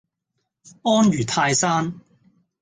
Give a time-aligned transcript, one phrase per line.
[0.83, 2.01] 安如泰山